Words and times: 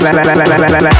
la 0.00 0.80
la 0.80 0.97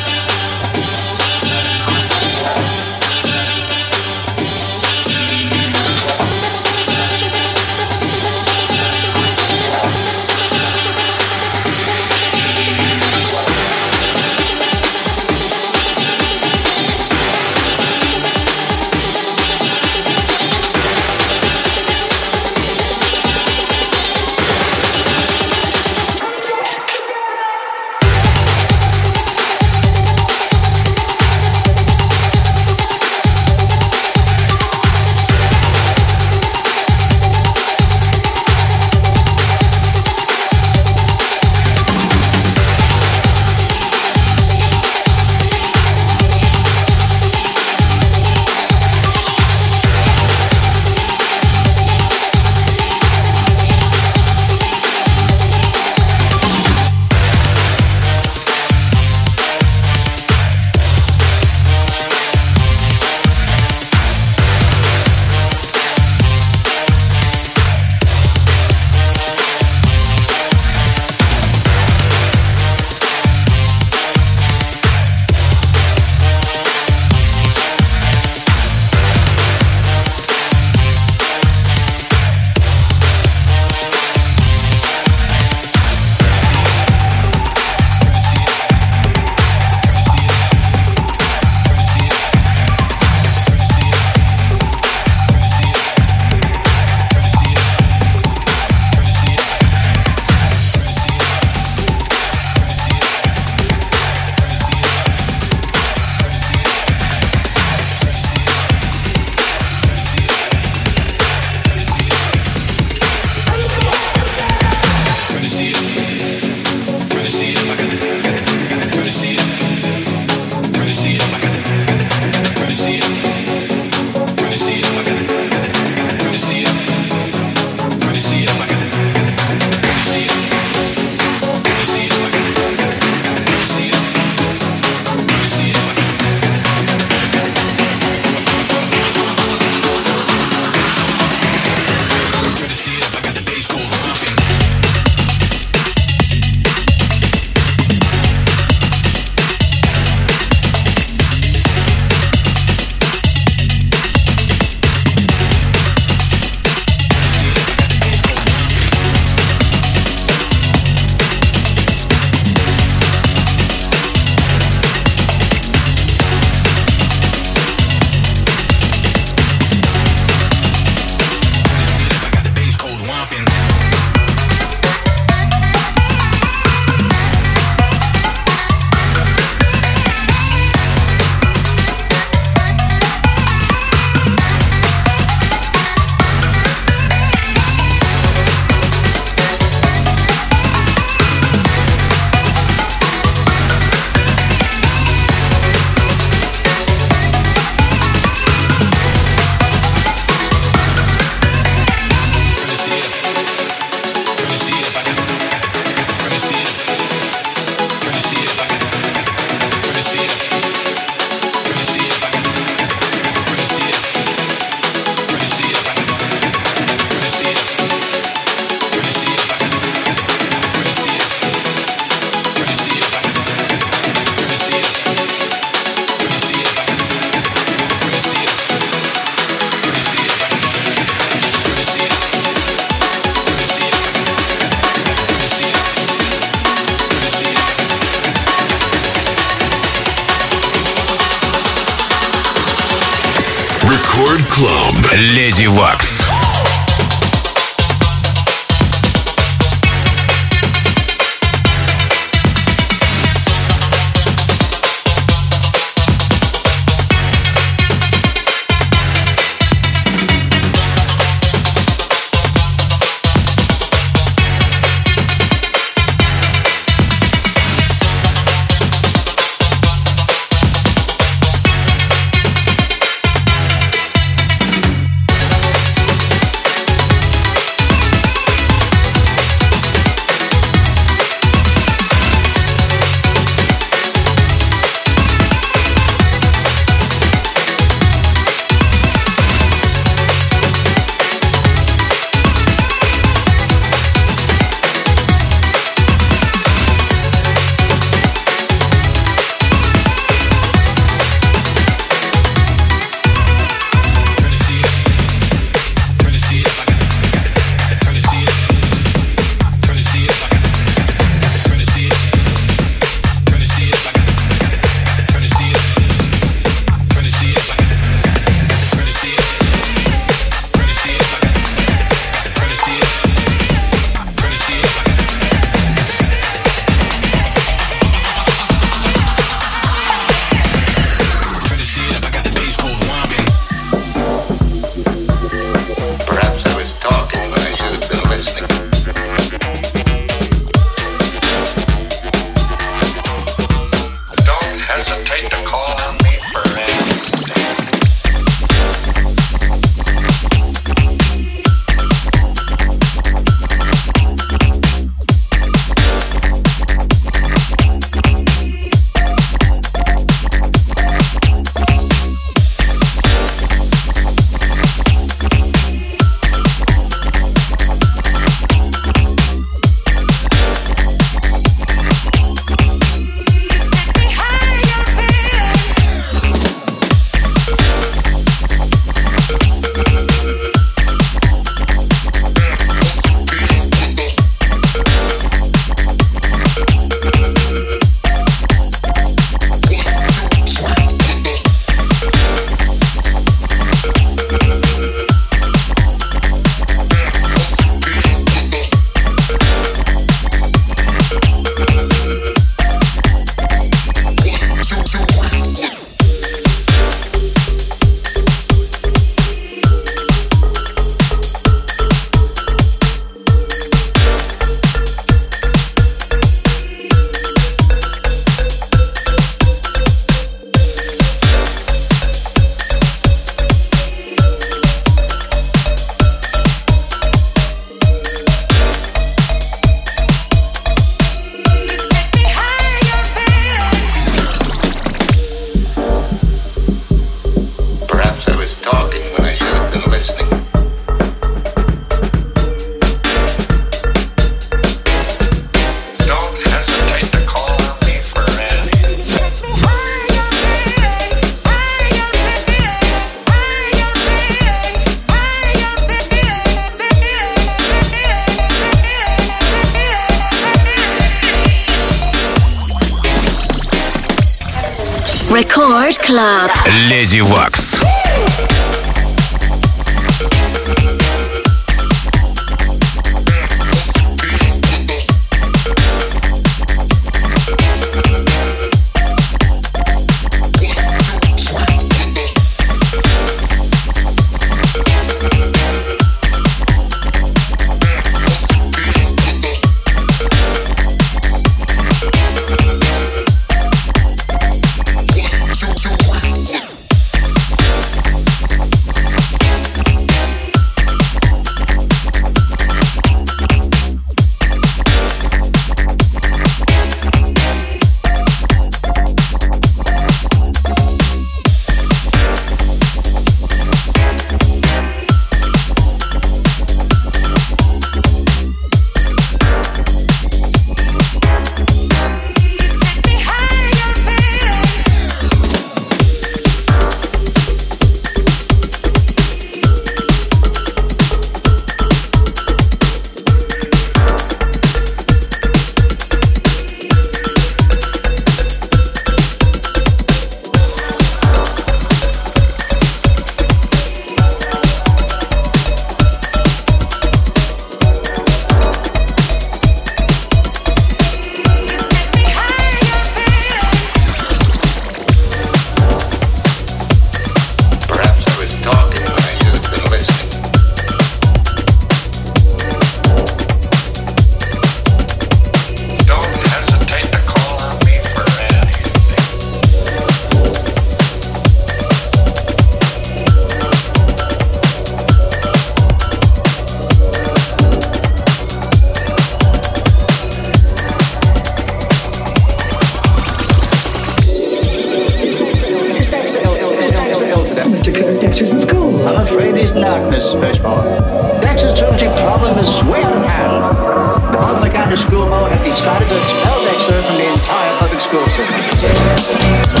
exclusive. 598.33 600.00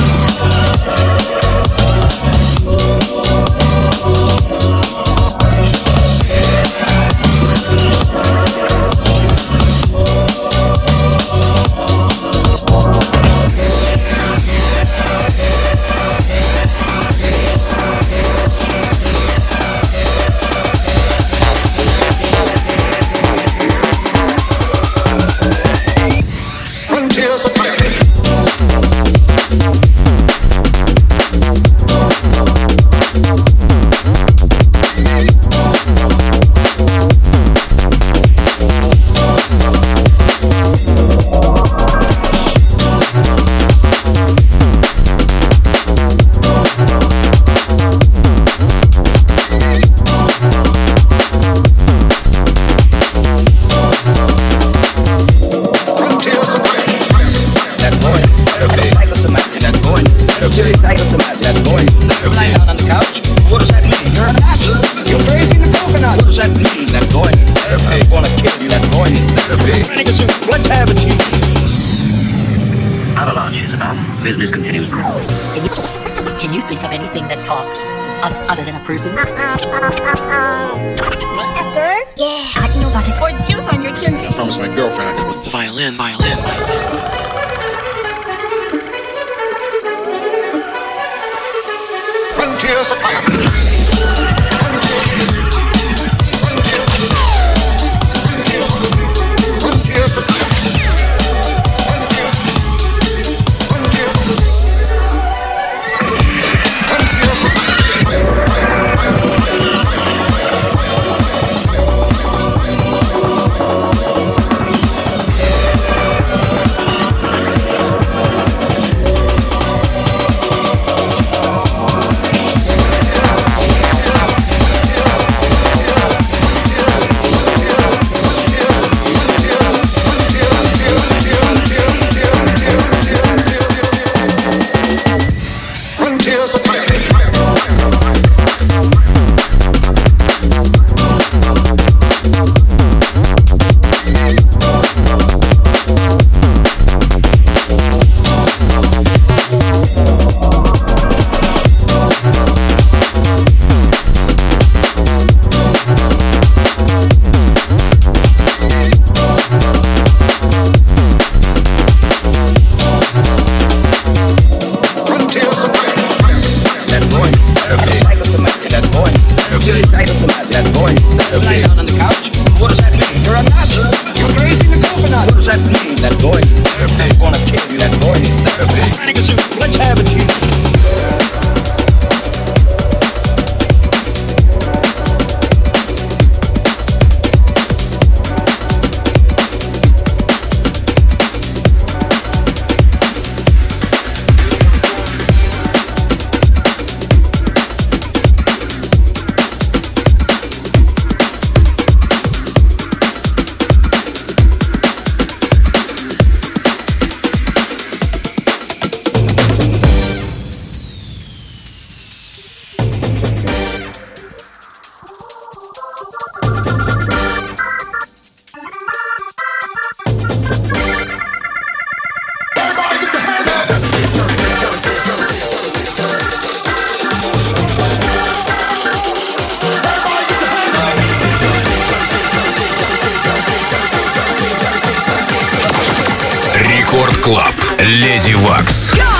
Леди 237.91 238.35
Вакс. 238.35 238.93
Go! 238.93 239.10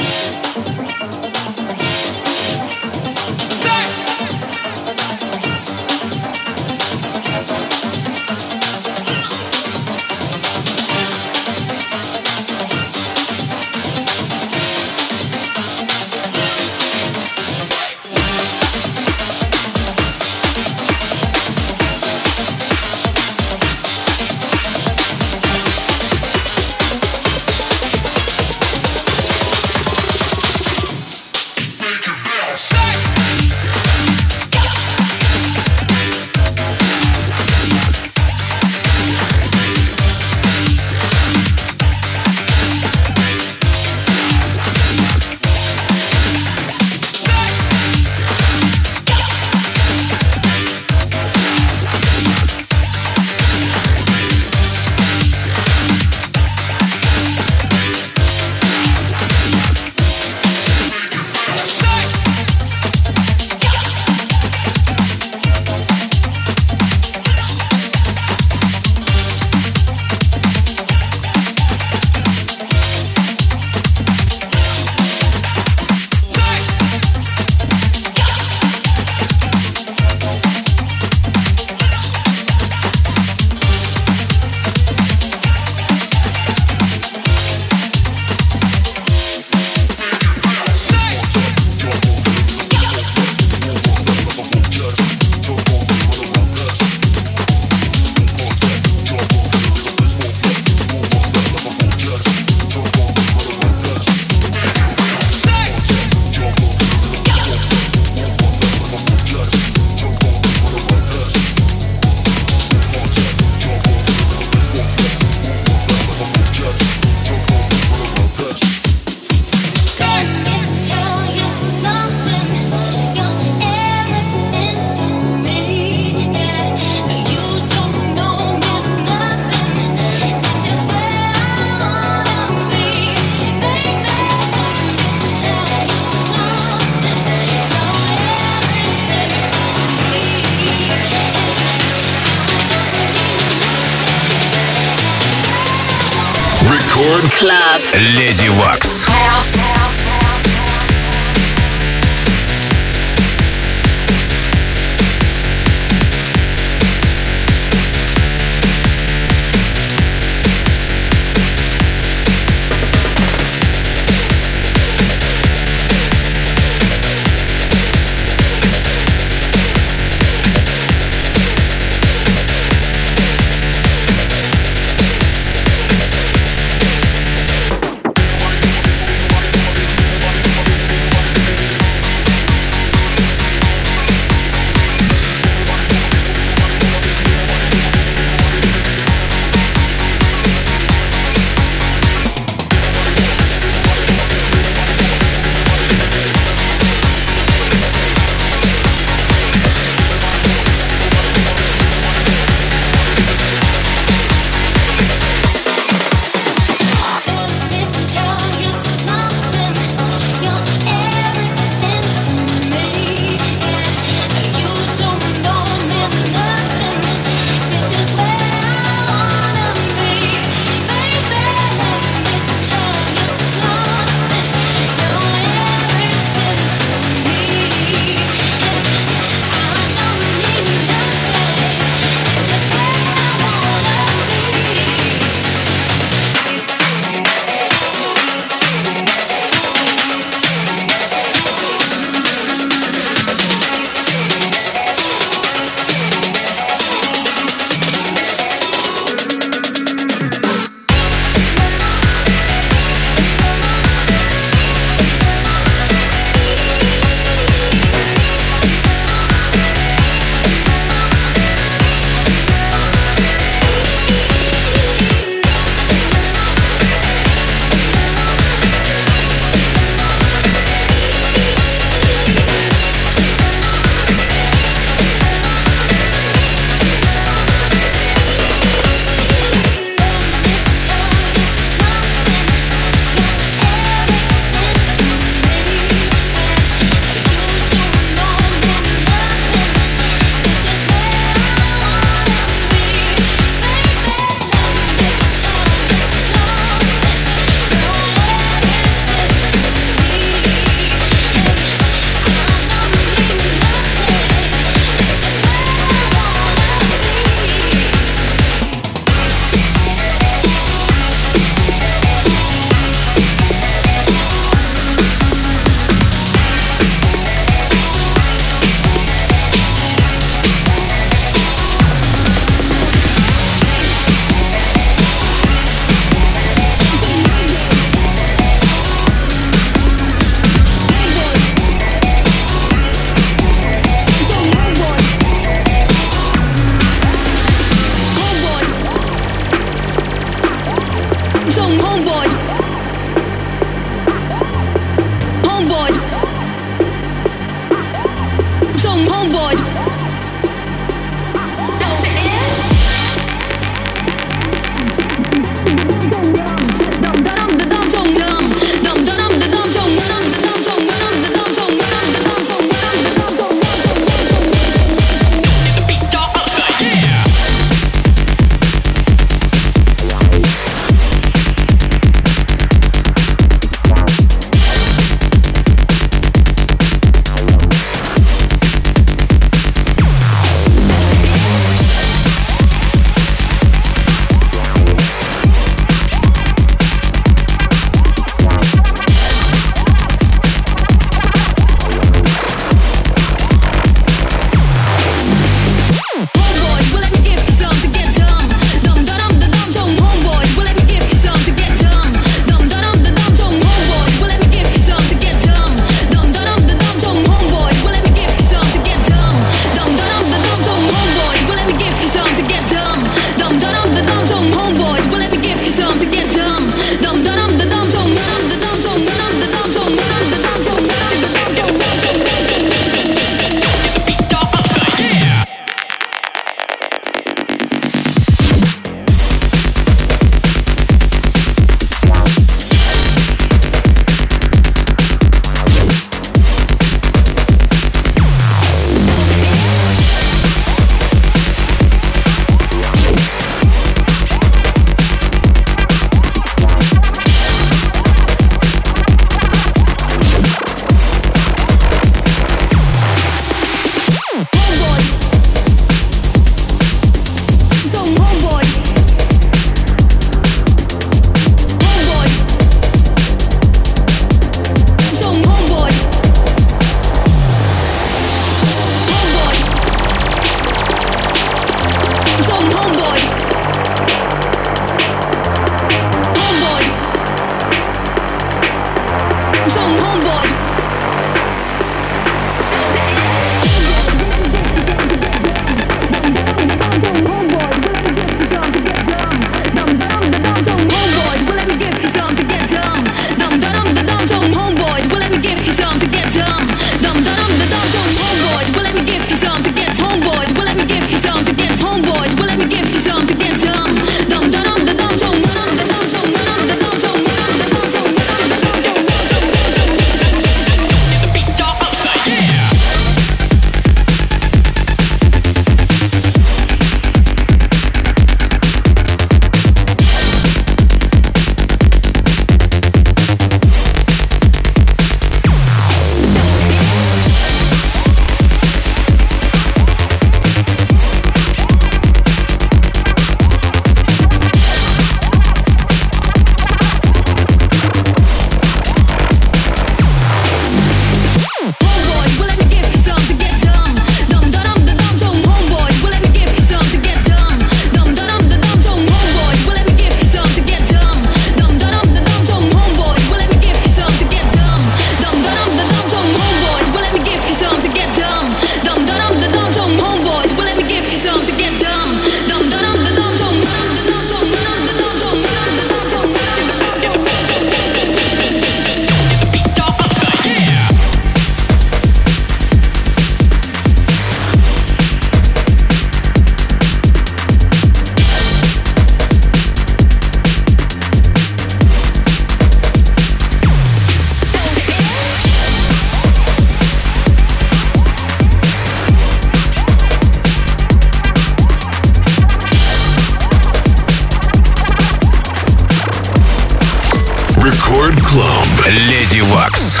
Рекорд 598.04 598.20
Клаб. 598.20 598.86
Леди 598.86 599.40
Вакс. 599.40 600.00